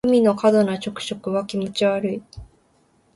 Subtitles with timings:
[0.03, 2.23] グミの過度な着色は気持ち悪い